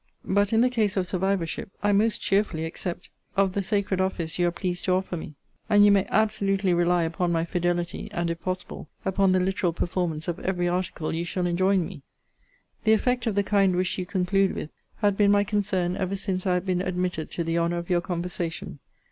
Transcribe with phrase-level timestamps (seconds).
[0.25, 4.47] But, in the case of survivorship, I most cheerfully accept of the sacred office you
[4.47, 5.35] are pleased to offer me;
[5.69, 10.27] and you may absolutely rely upon my fidelity, and, if possible, upon the literal performance
[10.27, 12.01] of every article you shall enjoin me.
[12.83, 16.47] The effect of the kind wish you conclude with, had been my concern ever since
[16.47, 18.79] I have been admitted to the honour of your conversation.